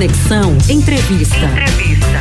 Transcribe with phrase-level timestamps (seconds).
[0.00, 1.36] Conexão Entrevista.
[1.36, 2.20] Entrevista.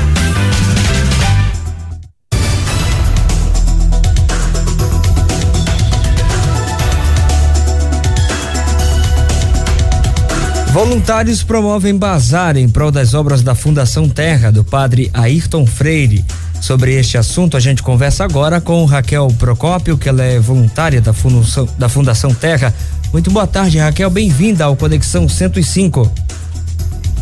[10.74, 16.26] Voluntários promovem bazar em prol das obras da Fundação Terra do padre Ayrton Freire.
[16.60, 21.14] Sobre este assunto, a gente conversa agora com Raquel Procópio, que ela é voluntária da
[21.14, 22.76] Fundação, da Fundação Terra.
[23.14, 24.10] Muito boa tarde, Raquel.
[24.10, 26.29] Bem-vinda ao Conexão 105.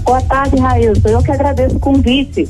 [0.08, 1.10] Boa tarde, Railson.
[1.10, 2.48] Eu que agradeço o convite.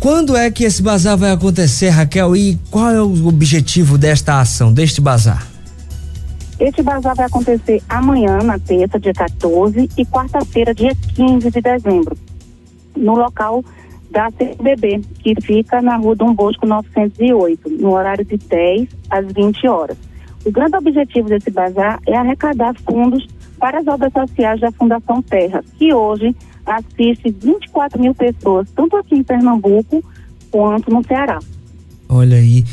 [0.00, 2.34] Quando é que esse bazar vai acontecer, Raquel?
[2.34, 5.46] E qual é o objetivo desta ação, deste bazar?
[6.58, 12.16] Este bazar vai acontecer amanhã, na terça, dia 14, e quarta-feira, dia 15 de dezembro,
[12.96, 13.62] no local
[14.10, 19.68] da CBB, que fica na rua Dom Bosco 908, no horário de 10 às 20
[19.68, 19.98] horas.
[20.46, 23.28] O grande objetivo desse bazar é arrecadar fundos
[23.60, 29.14] para as obras sociais da Fundação Terra, que hoje assiste 24 mil pessoas, tanto aqui
[29.14, 30.02] em Pernambuco
[30.50, 31.38] quanto no Ceará.
[32.08, 32.64] Olha aí.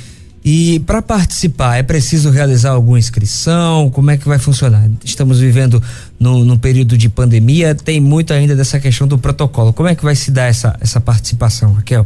[0.44, 3.92] E para participar é preciso realizar alguma inscrição?
[3.92, 4.90] Como é que vai funcionar?
[5.04, 5.84] Estamos vivendo
[6.18, 9.74] no, no, período de pandemia, tem muito ainda dessa questão do protocolo.
[9.74, 12.06] Como é que vai se dar essa, essa participação, Raquel?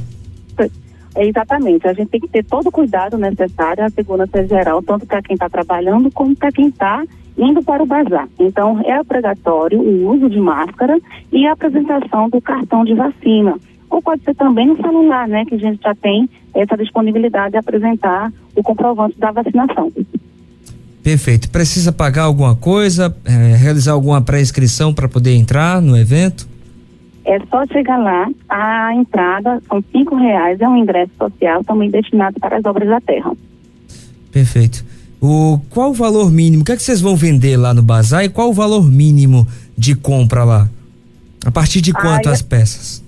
[1.13, 5.06] É, exatamente, a gente tem que ter todo o cuidado necessário, a segurança geral, tanto
[5.06, 7.03] para quem está trabalhando como para quem está
[7.38, 8.28] indo para o bazar.
[8.40, 11.00] Então, é obrigatório o uso de máscara
[11.32, 13.56] e a apresentação do cartão de vacina
[13.92, 17.58] ou pode ser também no celular, né, que a gente já tem essa disponibilidade de
[17.58, 19.92] apresentar o comprovante da vacinação.
[21.04, 21.50] Perfeito.
[21.50, 26.48] Precisa pagar alguma coisa, é, realizar alguma pré-inscrição para poder entrar no evento?
[27.26, 32.40] É só chegar lá, a entrada são cinco reais, é um ingresso social também destinado
[32.40, 33.32] para as obras da terra.
[34.32, 34.86] Perfeito.
[35.22, 36.64] O, qual o valor mínimo?
[36.64, 39.47] O que é que vocês vão vender lá no bazar e qual o valor mínimo
[39.78, 40.67] de compra lá?
[41.45, 43.03] A partir de quanto as peças?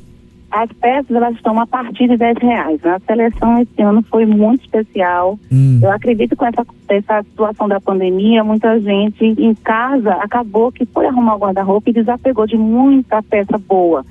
[0.51, 2.85] As peças elas estão a partir de 10 reais.
[2.85, 5.39] A seleção esse ano foi muito especial.
[5.51, 5.79] Hum.
[5.81, 10.85] Eu acredito que com essa, essa situação da pandemia, muita gente em casa acabou que
[10.85, 14.05] foi arrumar o guarda-roupa e desapegou de muita peça boa.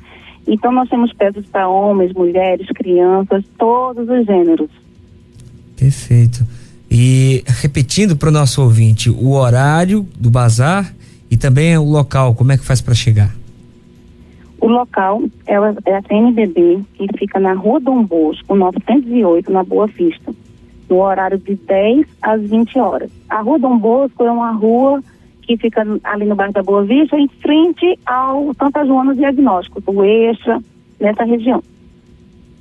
[0.45, 4.71] Então nós temos peças para homens, mulheres, crianças, todos os gêneros.
[5.77, 6.45] Perfeito.
[6.95, 10.95] E repetindo para o nosso ouvinte, o horário do bazar
[11.31, 13.35] e também o local, como é que faz para chegar?
[14.61, 15.55] O local é,
[15.87, 20.35] é a CNBB, que fica na Rua Dom Bosco, 908, na Boa Vista,
[20.87, 23.11] no horário de 10 às 20 horas.
[23.31, 25.03] A Rua Dom Bosco é uma rua
[25.41, 30.05] que fica ali no bairro da Boa Vista, em frente ao Santa Joana Diagnóstico, do
[30.05, 30.63] Eixa,
[31.01, 31.63] nessa região.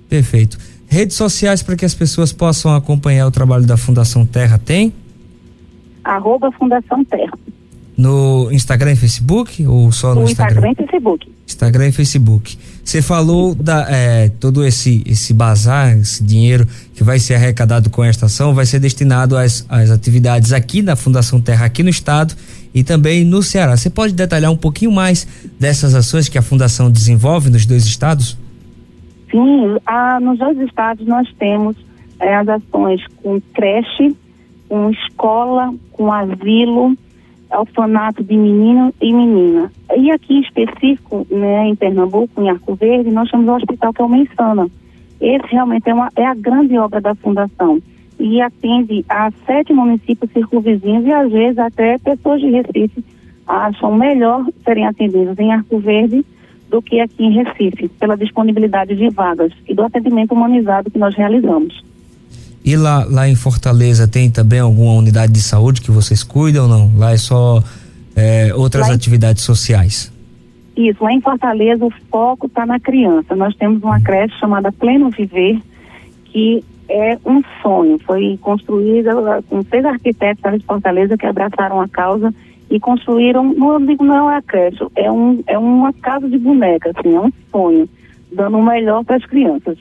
[0.07, 0.57] Perfeito.
[0.91, 4.91] Redes sociais para que as pessoas possam acompanhar o trabalho da Fundação Terra tem?
[6.03, 7.31] Arroba Fundação Terra.
[7.97, 10.67] No Instagram e Facebook ou só no, no Instagram?
[10.67, 11.31] Instagram e Facebook.
[11.47, 12.57] Instagram e Facebook.
[12.83, 18.03] Você falou da é, todo esse esse bazar, esse dinheiro que vai ser arrecadado com
[18.03, 22.35] esta ação vai ser destinado às, às atividades aqui na Fundação Terra aqui no estado
[22.73, 23.77] e também no Ceará.
[23.77, 25.25] Você pode detalhar um pouquinho mais
[25.57, 28.37] dessas ações que a fundação desenvolve nos dois estados?
[29.31, 31.77] Sim, a, nos dois estados nós temos
[32.19, 34.15] é, as ações com creche,
[34.67, 36.95] com escola, com asilo,
[37.49, 39.71] orfanato de menino e menina.
[39.95, 44.01] E aqui em específico, né, em Pernambuco, em Arco Verde, nós temos um hospital que
[44.01, 44.67] é o Mensana.
[45.19, 47.79] Esse realmente é, uma, é a grande obra da fundação
[48.19, 53.03] e atende a sete municípios circunvizinhos e às vezes até pessoas de Recife
[53.47, 56.23] acham melhor serem atendidos em Arco Verde
[56.71, 61.13] do que aqui em Recife, pela disponibilidade de vagas e do atendimento humanizado que nós
[61.13, 61.83] realizamos.
[62.63, 66.69] E lá, lá em Fortaleza tem também alguma unidade de saúde que vocês cuidam ou
[66.69, 66.91] não?
[66.97, 67.61] Lá é só
[68.15, 70.11] é, outras atividades sociais?
[70.77, 73.35] Isso, lá em Fortaleza o foco está na criança.
[73.35, 75.59] Nós temos uma creche chamada Pleno Viver,
[76.25, 77.99] que é um sonho.
[78.05, 79.11] Foi construída
[79.49, 82.33] com seis arquitetos de Fortaleza que abraçaram a causa
[82.71, 86.91] e construíram, não digo não é a creche, é, um, é uma casa de boneca,
[86.95, 87.87] assim, é um sonho,
[88.31, 89.77] dando o melhor para as crianças.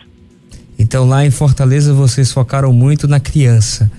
[0.77, 3.91] Então lá em Fortaleza vocês focaram muito na criança.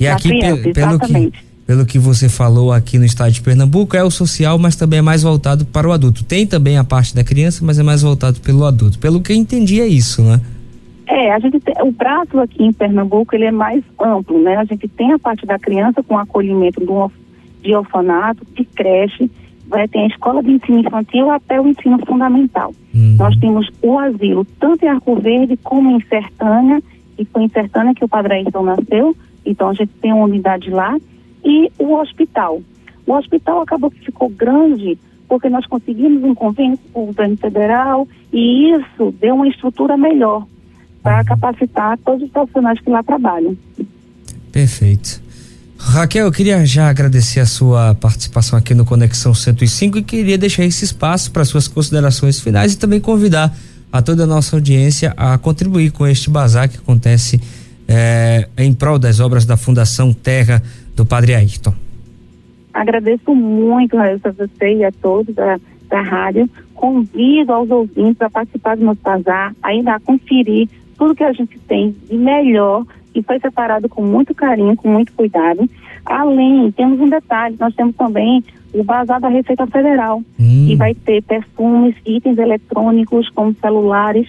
[0.00, 1.32] E na aqui criança, pe pelo que
[1.66, 5.02] pelo que você falou aqui no estado de Pernambuco é o social, mas também é
[5.02, 6.24] mais voltado para o adulto.
[6.24, 8.98] Tem também a parte da criança, mas é mais voltado pelo adulto.
[8.98, 10.40] Pelo que eu entendi é isso, né?
[11.06, 14.56] É, a gente tem, o braço aqui em Pernambuco ele é mais amplo, né?
[14.56, 17.10] A gente tem a parte da criança com acolhimento do,
[17.62, 19.30] de orfanato, de creche,
[19.66, 22.74] vai ter a escola de ensino infantil até o ensino fundamental.
[22.94, 23.16] Uhum.
[23.18, 26.82] Nós temos o asilo, tanto em Arco Verde como em Sertânia,
[27.18, 29.16] e foi em Sertânia que o Padre Ayrton nasceu,
[29.46, 30.98] então a gente tem uma unidade lá,
[31.44, 32.60] e o hospital.
[33.06, 34.98] O hospital acabou que ficou grande
[35.28, 40.46] porque nós conseguimos um convênio com o governo federal e isso deu uma estrutura melhor
[41.02, 43.56] para capacitar todos os profissionais que lá trabalham.
[44.52, 45.22] Perfeito.
[45.84, 50.64] Raquel, eu queria já agradecer a sua participação aqui no Conexão 105 e queria deixar
[50.64, 53.54] esse espaço para suas considerações finais e também convidar
[53.92, 57.38] a toda a nossa audiência a contribuir com este bazar que acontece
[57.86, 60.62] eh, em prol das obras da Fundação Terra
[60.96, 61.74] do Padre Ayrton.
[62.72, 66.48] Agradeço muito a você e a todos da, da rádio.
[66.74, 71.58] Convido aos ouvintes a participar do nosso bazar, ainda a conferir tudo que a gente
[71.68, 75.68] tem de melhor e foi separado com muito carinho, com muito cuidado.
[76.04, 78.42] Além, temos um detalhe, nós temos também
[78.72, 80.66] o bazar da Receita Federal, hum.
[80.66, 84.28] que vai ter perfumes, itens eletrônicos como celulares,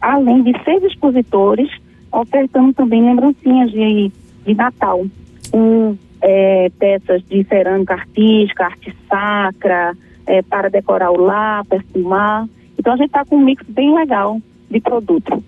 [0.00, 1.70] além de seis expositores,
[2.10, 4.10] ofertando também lembrancinhas de,
[4.46, 5.04] de Natal,
[5.50, 9.94] com é, peças de cerâmica artística, arte sacra,
[10.26, 12.46] é, para decorar o lar, perfumar.
[12.78, 14.40] Então a gente está com um mix bem legal
[14.70, 15.42] de produto.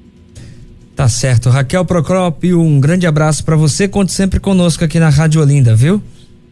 [0.96, 1.50] Tá certo.
[1.50, 3.88] Raquel Procrópio, um grande abraço para você.
[3.88, 6.00] Conte sempre conosco aqui na Rádio Olinda, viu?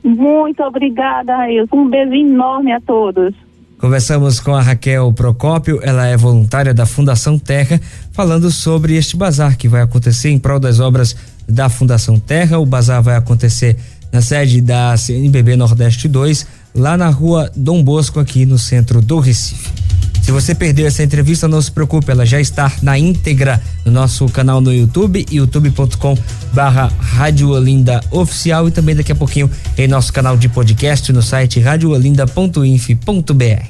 [0.02, 1.76] Muito obrigada, Wilson.
[1.76, 3.34] Um beijo enorme a todos.
[3.78, 7.80] Conversamos com a Raquel Procópio, ela é voluntária da Fundação Terra,
[8.12, 11.16] falando sobre este bazar que vai acontecer em prol das obras
[11.48, 12.60] da Fundação Terra.
[12.60, 13.76] O bazar vai acontecer
[14.12, 16.46] na sede da CNBB Nordeste 2,
[16.76, 19.91] lá na rua Dom Bosco, aqui no centro do Recife.
[20.22, 24.24] Se você perdeu essa entrevista, não se preocupe, ela já está na íntegra no nosso
[24.26, 26.16] canal no YouTube, youtube.com
[26.52, 31.20] barra Rádio Olinda Oficial e também daqui a pouquinho em nosso canal de podcast no
[31.20, 33.66] site radioolinda.inf.br.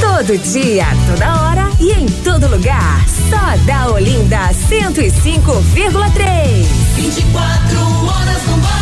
[0.00, 3.02] Todo dia, toda hora e em todo lugar.
[3.30, 6.66] Só da Olinda 105,3.
[6.96, 8.75] 24 horas.